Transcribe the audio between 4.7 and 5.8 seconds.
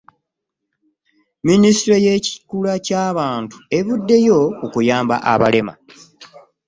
kuyamba abalema.